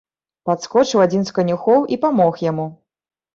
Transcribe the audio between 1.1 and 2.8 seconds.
з канюхоў і памог яму.